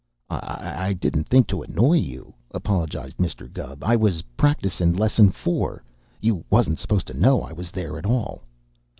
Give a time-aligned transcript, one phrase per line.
[0.31, 3.45] "I didn't think to annoy you," apologized Mr.
[3.53, 3.83] Gubb.
[3.83, 5.83] "I was practicin' Lesson Four.
[6.19, 8.41] You wasn't supposed to know I was there at all."